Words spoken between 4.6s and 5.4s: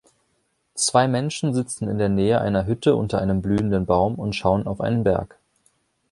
auf einen Berg